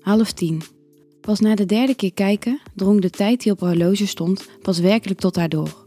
[0.00, 0.62] Half tien.
[1.20, 4.78] Pas na de derde keer kijken drong de tijd die op haar horloge stond pas
[4.78, 5.86] werkelijk tot haar door.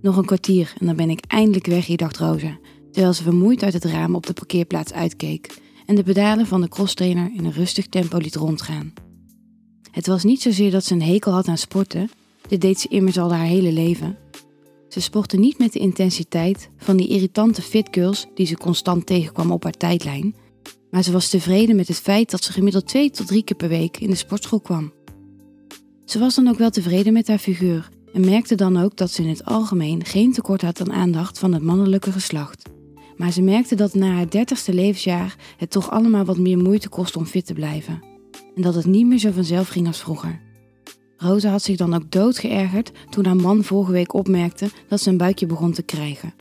[0.00, 2.58] Nog een kwartier en dan ben ik eindelijk weg hier, dacht Rosa,
[2.90, 6.68] terwijl ze vermoeid uit het raam op de parkeerplaats uitkeek en de pedalen van de
[6.68, 8.92] crosstrainer in een rustig tempo liet rondgaan.
[9.90, 12.10] Het was niet zozeer dat ze een hekel had aan sporten,
[12.48, 14.18] dit deed ze immers al haar hele leven.
[14.88, 19.62] Ze sportte niet met de intensiteit van die irritante fitgirls die ze constant tegenkwam op
[19.62, 20.34] haar tijdlijn,
[20.92, 23.68] maar ze was tevreden met het feit dat ze gemiddeld twee tot drie keer per
[23.68, 24.92] week in de sportschool kwam.
[26.04, 29.22] Ze was dan ook wel tevreden met haar figuur en merkte dan ook dat ze
[29.22, 32.62] in het algemeen geen tekort had aan aandacht van het mannelijke geslacht.
[33.16, 37.18] Maar ze merkte dat na haar dertigste levensjaar het toch allemaal wat meer moeite kostte
[37.18, 38.02] om fit te blijven.
[38.56, 40.40] En dat het niet meer zo vanzelf ging als vroeger.
[41.16, 45.10] Rosa had zich dan ook dood geërgerd toen haar man vorige week opmerkte dat ze
[45.10, 46.34] een buikje begon te krijgen.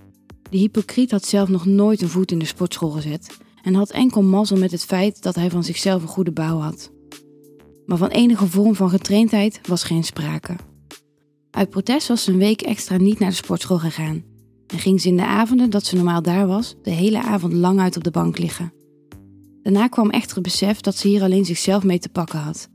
[0.50, 4.22] De hypocriet had zelf nog nooit een voet in de sportschool gezet en had enkel
[4.22, 6.92] mazzel met het feit dat hij van zichzelf een goede bouw had.
[7.86, 10.56] Maar van enige vorm van getraindheid was geen sprake.
[11.52, 14.24] Uit protest was ze een week extra niet naar de sportschool gegaan
[14.68, 17.80] en ging ze in de avonden dat ze normaal daar was, de hele avond lang
[17.80, 18.74] uit op de bank liggen.
[19.64, 22.70] Daarna kwam echter het besef dat ze hier alleen zichzelf mee te pakken had,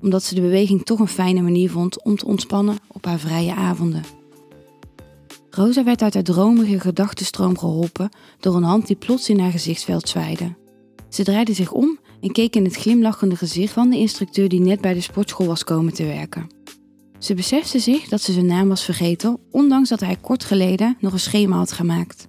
[0.00, 3.54] omdat ze de beweging toch een fijne manier vond om te ontspannen op haar vrije
[3.54, 4.21] avonden.
[5.54, 8.08] Rosa werd uit haar dromige gedachtenstroom geholpen
[8.40, 10.54] door een hand die plots in haar gezichtsveld zwaaide.
[11.08, 14.80] Ze draaide zich om en keek in het glimlachende gezicht van de instructeur die net
[14.80, 16.46] bij de sportschool was komen te werken.
[17.18, 21.12] Ze besefte zich dat ze zijn naam was vergeten, ondanks dat hij kort geleden nog
[21.12, 22.28] een schema had gemaakt.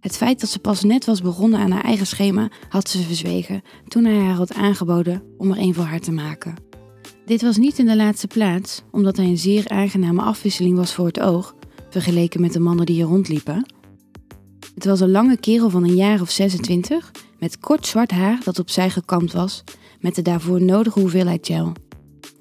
[0.00, 3.62] Het feit dat ze pas net was begonnen aan haar eigen schema had ze verzwegen
[3.88, 6.54] toen hij haar had aangeboden om er een voor haar te maken.
[7.24, 11.06] Dit was niet in de laatste plaats, omdat hij een zeer aangename afwisseling was voor
[11.06, 11.54] het oog,
[11.90, 13.66] vergeleken met de mannen die hier rondliepen.
[14.74, 18.58] Het was een lange kerel van een jaar of 26, met kort zwart haar dat
[18.58, 19.64] opzij gekamd was,
[20.00, 21.72] met de daarvoor nodige hoeveelheid gel.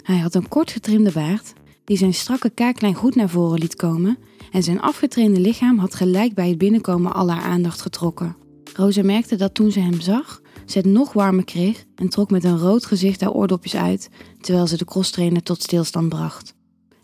[0.02, 4.18] Hij had een kort getrimde baard, die zijn strakke kaaklijn goed naar voren liet komen,
[4.52, 8.36] en zijn afgetrainde lichaam had gelijk bij het binnenkomen al haar aandacht getrokken.
[8.74, 12.44] Rosa merkte dat toen ze hem zag, ze het nog warmer kreeg en trok met
[12.44, 14.10] een rood gezicht haar oordopjes uit,
[14.42, 16.54] terwijl ze de crosstrainer tot stilstand bracht.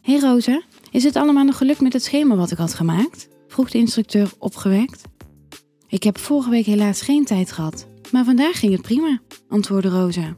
[0.01, 0.61] Hé hey Rosa,
[0.95, 3.27] is het allemaal nog gelukt met het schema wat ik had gemaakt?
[3.47, 5.01] vroeg de instructeur opgewekt.
[5.87, 9.19] Ik heb vorige week helaas geen tijd gehad, maar vandaag ging het prima,
[9.49, 10.35] antwoordde Rosa.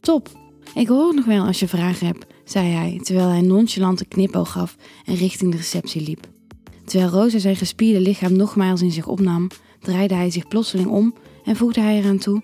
[0.00, 0.28] Top,
[0.74, 4.52] ik hoor nog wel als je vragen hebt, zei hij terwijl hij nonchalant een knipoog
[4.52, 6.26] gaf en richting de receptie liep.
[6.84, 9.48] Terwijl Rosa zijn gespierde lichaam nogmaals in zich opnam,
[9.80, 12.42] draaide hij zich plotseling om en voegde hij eraan toe: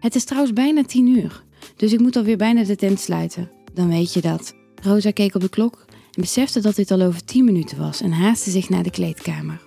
[0.00, 1.44] Het is trouwens bijna tien uur,
[1.76, 3.50] dus ik moet alweer bijna de tent sluiten.
[3.74, 4.54] Dan weet je dat.
[4.82, 8.12] Rosa keek op de klok en besefte dat dit al over tien minuten was en
[8.12, 9.60] haastte zich naar de kleedkamer.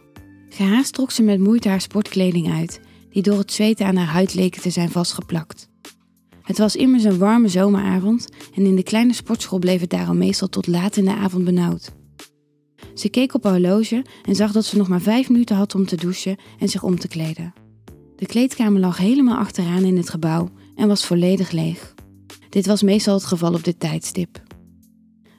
[0.49, 4.33] Gehaast trok ze met moeite haar sportkleding uit, die door het zweten aan haar huid
[4.33, 5.69] leken te zijn vastgeplakt.
[6.41, 10.47] Het was immers een warme zomeravond en in de kleine sportschool bleef het daarom meestal
[10.47, 11.91] tot laat in de avond benauwd.
[12.93, 15.85] Ze keek op haar horloge en zag dat ze nog maar vijf minuten had om
[15.85, 17.53] te douchen en zich om te kleden.
[18.15, 21.93] De kleedkamer lag helemaal achteraan in het gebouw en was volledig leeg.
[22.49, 24.46] Dit was meestal het geval op dit tijdstip.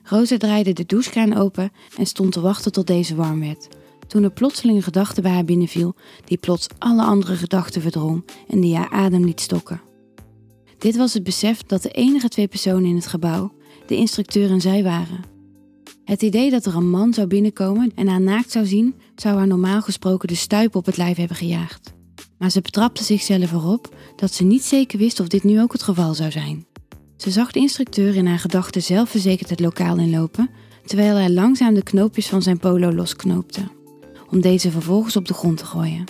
[0.09, 3.67] Rosa draaide de douchekraan open en stond te wachten tot deze warm werd,
[4.07, 8.61] toen er plotseling een gedachte bij haar binnenviel die plots alle andere gedachten verdrong en
[8.61, 9.81] die haar adem liet stokken.
[10.77, 13.51] Dit was het besef dat de enige twee personen in het gebouw,
[13.87, 15.23] de instructeur en zij waren.
[16.03, 19.47] Het idee dat er een man zou binnenkomen en haar naakt zou zien, zou haar
[19.47, 21.93] normaal gesproken de stuip op het lijf hebben gejaagd.
[22.37, 25.83] Maar ze betrapte zichzelf erop dat ze niet zeker wist of dit nu ook het
[25.83, 26.67] geval zou zijn.
[27.19, 30.49] Ze zag de instructeur in haar gedachten zelfverzekerd het lokaal inlopen,
[30.85, 33.67] terwijl hij langzaam de knoopjes van zijn polo losknoopte,
[34.29, 36.03] om deze vervolgens op de grond te gooien.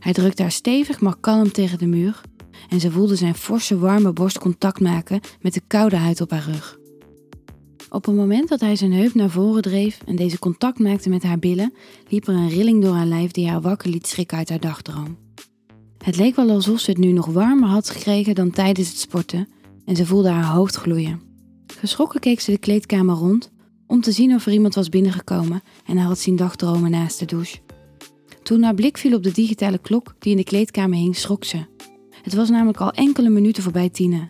[0.00, 2.20] Hij drukte haar stevig maar kalm tegen de muur
[2.68, 6.44] en ze voelde zijn forse warme borst contact maken met de koude huid op haar
[6.44, 6.78] rug.
[7.88, 11.22] Op het moment dat hij zijn heup naar voren dreef en deze contact maakte met
[11.22, 11.74] haar billen,
[12.08, 15.18] liep er een rilling door haar lijf die haar wakker liet schrikken uit haar dagdroom.
[15.98, 19.48] Het leek wel alsof ze het nu nog warmer had gekregen dan tijdens het sporten
[19.84, 21.20] en ze voelde haar hoofd gloeien.
[21.78, 23.52] Geschrokken keek ze de kleedkamer rond
[23.86, 27.24] om te zien of er iemand was binnengekomen en haar had zien dagdromen naast de
[27.24, 27.58] douche.
[28.42, 31.64] Toen haar blik viel op de digitale klok die in de kleedkamer hing, schrok ze.
[32.22, 34.28] Het was namelijk al enkele minuten voorbij tienen.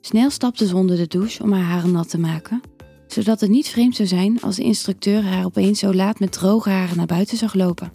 [0.00, 2.60] Snel stapte ze onder de douche om haar haren nat te maken,
[3.06, 6.70] zodat het niet vreemd zou zijn als de instructeur haar opeens zo laat met droge
[6.70, 7.92] haren naar buiten zag lopen.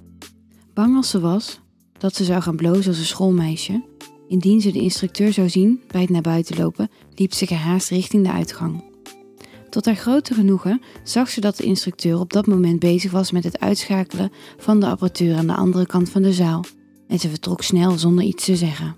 [0.73, 1.59] Bang als ze was
[1.97, 3.83] dat ze zou gaan blozen als een schoolmeisje,
[4.29, 8.23] indien ze de instructeur zou zien bij het naar buiten lopen, liep ze gehaast richting
[8.23, 8.83] de uitgang.
[9.69, 13.43] Tot haar grote genoegen zag ze dat de instructeur op dat moment bezig was met
[13.43, 16.65] het uitschakelen van de apparatuur aan de andere kant van de zaal
[17.07, 18.95] en ze vertrok snel zonder iets te zeggen.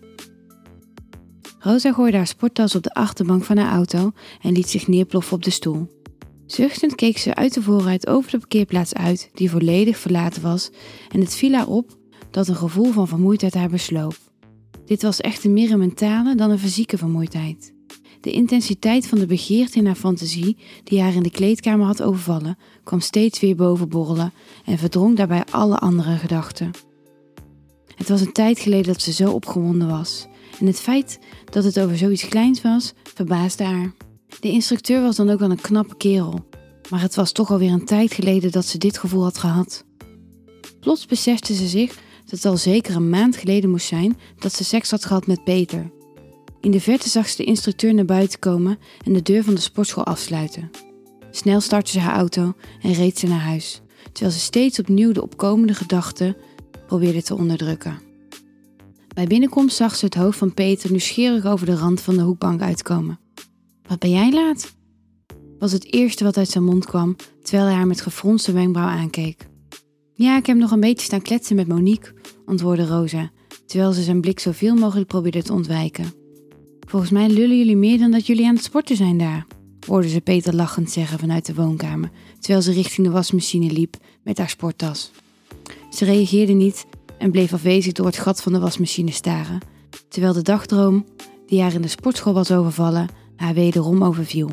[1.60, 4.12] Rosa gooide haar sporttas op de achterbank van haar auto
[4.42, 6.00] en liet zich neerploffen op de stoel.
[6.46, 10.70] Zuchtend keek ze uit de voorruit over de parkeerplaats uit, die volledig verlaten was,
[11.10, 11.98] en het viel haar op
[12.32, 14.31] dat een gevoel van vermoeidheid haar besloop.
[14.92, 17.74] Dit was echter meer een mentale dan een fysieke vermoeidheid.
[18.22, 22.58] De intensiteit van de begeerte in haar fantasie, die haar in de kleedkamer had overvallen,
[22.84, 24.34] kwam steeds weer bovenborrelen
[24.66, 26.72] en verdrong daarbij alle andere gedachten.
[27.96, 30.28] Het was een tijd geleden dat ze zo opgewonden was,
[30.60, 31.20] en het feit
[31.52, 33.94] dat het over zoiets kleins was, verbaasde haar.
[34.40, 36.46] De instructeur was dan ook wel een knappe kerel,
[36.90, 39.86] maar het was toch alweer een tijd geleden dat ze dit gevoel had gehad.
[40.80, 41.98] Plots besefte ze zich
[42.32, 45.44] dat het al zeker een maand geleden moest zijn dat ze seks had gehad met
[45.44, 45.92] Peter.
[46.62, 49.62] In de verte zag ze de instructeur naar buiten komen en de deur van de
[49.62, 50.72] sportschool afsluiten.
[51.32, 53.82] Snel startte ze haar auto en reed ze naar huis,
[54.12, 56.38] terwijl ze steeds opnieuw de opkomende gedachten
[56.88, 58.00] probeerde te onderdrukken.
[59.14, 62.62] Bij binnenkomst zag ze het hoofd van Peter nieuwsgierig over de rand van de hoekbank
[62.62, 63.20] uitkomen.
[63.88, 64.74] Wat ben jij laat?
[65.60, 69.50] was het eerste wat uit zijn mond kwam, terwijl hij haar met gefronste wenkbrauw aankeek.
[70.22, 72.14] Ja, ik heb nog een beetje staan kletsen met Monique,
[72.46, 73.32] antwoordde Rosa,
[73.66, 76.14] terwijl ze zijn blik zoveel mogelijk probeerde te ontwijken.
[76.88, 79.46] Volgens mij lullen jullie meer dan dat jullie aan het sporten zijn daar,
[79.88, 84.38] hoorde ze Peter lachend zeggen vanuit de woonkamer, terwijl ze richting de wasmachine liep met
[84.38, 85.12] haar sporttas.
[85.90, 86.86] Ze reageerde niet
[87.18, 89.60] en bleef afwezig door het gat van de wasmachine staren,
[90.08, 91.06] terwijl de dagdroom,
[91.48, 94.50] die haar in de sportschool was overvallen, haar wederom overviel.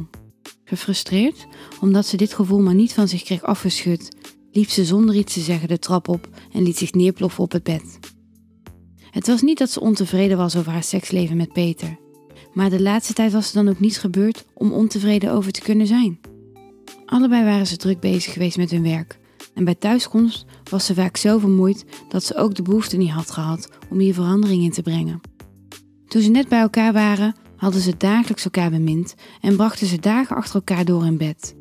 [0.65, 1.47] Gefrustreerd,
[1.81, 4.17] omdat ze dit gevoel maar niet van zich kreeg afgeschud,
[4.53, 7.63] liep ze zonder iets te zeggen de trap op en liet zich neerploffen op het
[7.63, 7.99] bed.
[9.11, 11.99] Het was niet dat ze ontevreden was over haar seksleven met Peter,
[12.53, 15.87] maar de laatste tijd was er dan ook niets gebeurd om ontevreden over te kunnen
[15.87, 16.21] zijn.
[17.07, 19.19] Allebei waren ze druk bezig geweest met hun werk
[19.55, 23.31] en bij thuiskomst was ze vaak zo vermoeid dat ze ook de behoefte niet had
[23.31, 25.21] gehad om hier verandering in te brengen.
[26.07, 30.37] Toen ze net bij elkaar waren, hadden ze dagelijks elkaar bemind en brachten ze dagen
[30.37, 31.58] achter elkaar door in bed.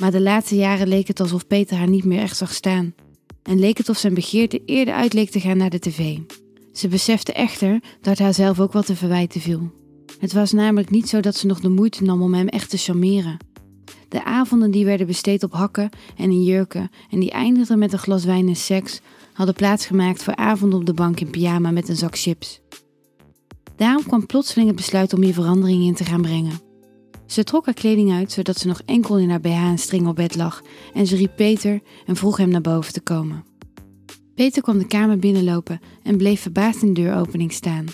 [0.00, 2.94] Maar de laatste jaren leek het alsof Peter haar niet meer echt zag staan
[3.42, 6.18] en leek het of zijn begeerte eerder uit leek te gaan naar de tv.
[6.72, 9.70] Ze besefte echter dat haar zelf ook wat te verwijten viel.
[10.18, 12.76] Het was namelijk niet zo dat ze nog de moeite nam om hem echt te
[12.76, 13.36] charmeren.
[14.08, 17.98] De avonden die werden besteed op hakken en in jurken en die eindigden met een
[17.98, 19.00] glas wijn en seks,
[19.32, 22.60] hadden plaatsgemaakt voor avonden op de bank in pyjama met een zak chips.
[23.76, 26.69] Daarom kwam plotseling het besluit om hier verandering in te gaan brengen.
[27.30, 30.16] Ze trok haar kleding uit zodat ze nog enkel in haar BH en string op
[30.16, 30.62] bed lag
[30.94, 33.44] en ze riep Peter en vroeg hem naar boven te komen.
[34.34, 37.84] Peter kwam de kamer binnenlopen en bleef verbaasd in de deuropening staan.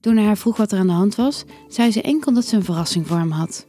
[0.00, 2.56] Toen hij haar vroeg wat er aan de hand was, zei ze enkel dat ze
[2.56, 3.66] een verrassing voor hem had.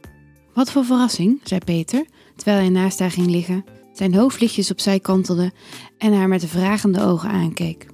[0.54, 2.06] Wat voor verrassing, zei Peter,
[2.36, 5.52] terwijl hij naast haar ging liggen, zijn hoofd lichtjes opzij kantelde
[5.98, 7.86] en haar met de vragende ogen aankeek.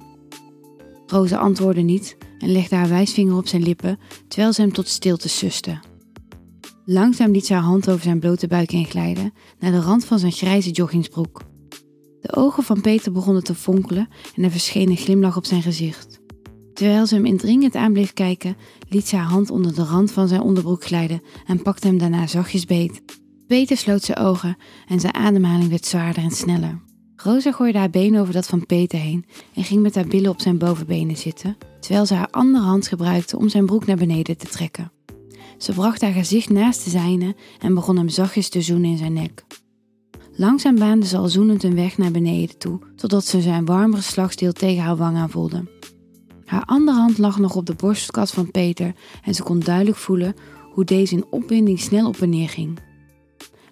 [1.07, 5.29] Rosa antwoordde niet en legde haar wijsvinger op zijn lippen terwijl ze hem tot stilte
[5.29, 5.90] suste.
[6.85, 10.19] Langzaam liet ze haar hand over zijn blote buik heen glijden naar de rand van
[10.19, 11.41] zijn grijze joggingsbroek.
[12.21, 16.19] De ogen van Peter begonnen te fonkelen en er verscheen een glimlach op zijn gezicht.
[16.73, 18.57] Terwijl ze hem indringend aan bleef kijken,
[18.89, 22.27] liet ze haar hand onder de rand van zijn onderbroek glijden en pakte hem daarna
[22.27, 23.01] zachtjes beet.
[23.47, 24.57] Peter sloot zijn ogen
[24.87, 26.81] en zijn ademhaling werd zwaarder en sneller.
[27.15, 30.41] Rosa gooide haar been over dat van Peter heen en ging met haar billen op
[30.41, 34.47] zijn bovenbenen zitten, terwijl ze haar andere hand gebruikte om zijn broek naar beneden te
[34.47, 34.91] trekken.
[35.61, 39.13] Ze bracht haar gezicht naast de zijne en begon hem zachtjes te zoenen in zijn
[39.13, 39.43] nek.
[40.35, 44.51] Langzaam baande ze al zoenend een weg naar beneden toe, totdat ze zijn warm geslachtsdeel
[44.51, 45.63] tegen haar wang aan voelde.
[46.45, 50.35] Haar andere hand lag nog op de borstkas van Peter en ze kon duidelijk voelen
[50.73, 52.79] hoe deze in opwinding snel op en neer ging.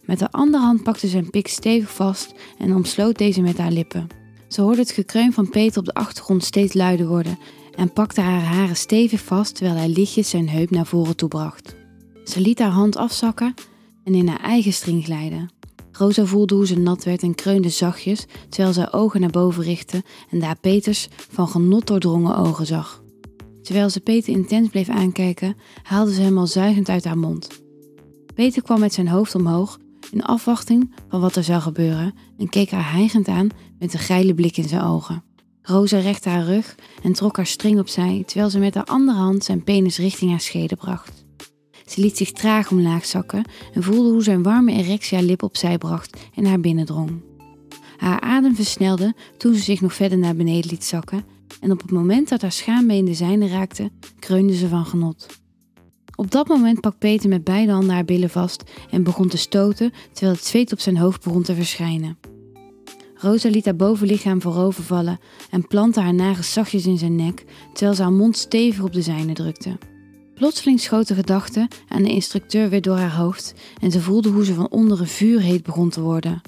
[0.01, 3.71] Met haar andere hand pakte ze zijn pik stevig vast en omsloot deze met haar
[3.71, 4.07] lippen.
[4.47, 7.39] Ze hoorde het gekreun van Peter op de achtergrond steeds luider worden
[7.75, 11.78] en pakte haar haren stevig vast terwijl hij lichtjes zijn heup naar voren toebracht.
[12.29, 13.53] Ze liet haar hand afzakken
[14.03, 15.49] en in haar eigen string glijden.
[15.91, 20.03] Rosa voelde hoe ze nat werd en kreunde zachtjes terwijl ze ogen naar boven richtte
[20.29, 23.03] en daar Peters van genot doordrongen ogen zag.
[23.61, 27.47] Terwijl ze Peter intens bleef aankijken, haalde ze hem al zuigend uit haar mond.
[28.35, 29.79] Peter kwam met zijn hoofd omhoog
[30.11, 34.33] in afwachting van wat er zou gebeuren en keek haar hijgend aan met een geile
[34.33, 35.23] blik in zijn ogen.
[35.61, 39.43] Rosa rechtte haar rug en trok haar string opzij terwijl ze met haar andere hand
[39.43, 41.18] zijn penis richting haar schede bracht.
[41.89, 43.43] Ze liet zich traag omlaag zakken
[43.73, 47.21] en voelde hoe zijn warme erectie haar lip opzij bracht en haar binnendrong.
[47.97, 51.23] Haar adem versnelde toen ze zich nog verder naar beneden liet zakken
[51.61, 55.27] en op het moment dat haar schaambeen de zijne raakte, kreunde ze van genot.
[56.15, 59.91] Op dat moment pakt Peter met beide handen haar billen vast en begon te stoten
[60.11, 62.17] terwijl het zweet op zijn hoofd begon te verschijnen.
[63.15, 65.19] Rosa liet haar bovenlichaam voorover vallen
[65.49, 69.01] en plantte haar nagels zachtjes in zijn nek terwijl ze haar mond stevig op de
[69.01, 69.77] zijne drukte.
[70.39, 74.45] Plotseling schoot de gedachte aan de instructeur weer door haar hoofd en ze voelde hoe
[74.45, 76.41] ze van onderen vuurheet begon te worden.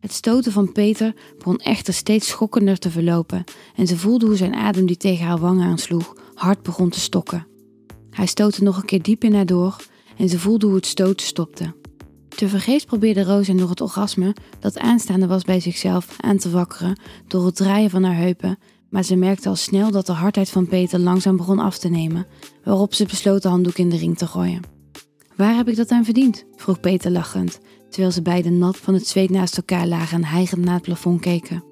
[0.00, 3.44] Het stoten van Peter begon echter steeds schokkender te verlopen
[3.76, 7.46] en ze voelde hoe zijn adem die tegen haar wang aansloeg hard begon te stokken.
[8.10, 9.76] Hij stootte nog een keer diep in haar door
[10.16, 11.74] en ze voelde hoe het stoten stopte.
[12.28, 17.46] Tevergeefs probeerde Roos door het orgasme, dat aanstaande was bij zichzelf, aan te wakkeren door
[17.46, 18.58] het draaien van haar heupen,
[18.90, 22.26] maar ze merkte al snel dat de hardheid van Peter langzaam begon af te nemen,
[22.64, 24.62] waarop ze besloot de handdoek in de ring te gooien.
[25.36, 26.44] Waar heb ik dat aan verdiend?
[26.56, 27.58] vroeg Peter lachend,
[27.90, 31.20] terwijl ze beiden nat van het zweet naast elkaar lagen en hijgend naar het plafond
[31.20, 31.64] keken.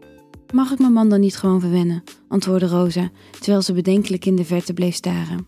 [0.52, 2.02] Mag ik mijn man dan niet gewoon verwennen?
[2.28, 5.46] antwoordde Rosa, terwijl ze bedenkelijk in de verte bleef staren.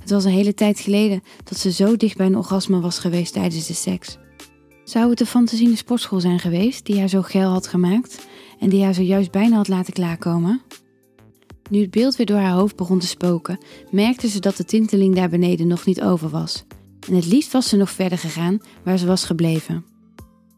[0.00, 3.32] Het was een hele tijd geleden dat ze zo dicht bij een orgasme was geweest
[3.32, 4.18] tijdens de seks.
[4.84, 8.26] Zou het de fantasiene sportschool zijn geweest die haar zo geil had gemaakt
[8.64, 10.62] en die haar zojuist bijna had laten klaarkomen?
[11.70, 13.58] Nu het beeld weer door haar hoofd begon te spoken,
[13.90, 16.64] merkte ze dat de tinteling daar beneden nog niet over was.
[17.08, 19.84] En het liefst was ze nog verder gegaan waar ze was gebleven.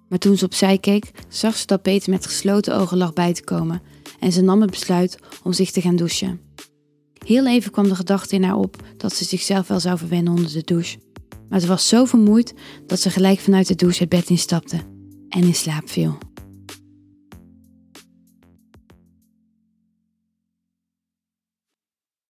[0.08, 3.44] Maar toen ze opzij keek, zag ze dat Peter met gesloten ogen lag bij te
[3.44, 3.82] komen
[4.20, 6.40] en ze nam het besluit om zich te gaan douchen.
[7.24, 10.52] Heel even kwam de gedachte in haar op dat ze zichzelf wel zou verwennen onder
[10.52, 10.98] de douche.
[11.48, 12.54] Maar ze was zo vermoeid
[12.86, 14.76] dat ze gelijk vanuit de douche het bed instapte
[15.28, 16.18] en in slaap viel.